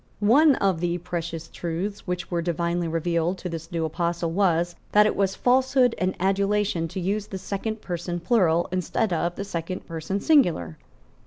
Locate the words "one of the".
0.19-0.97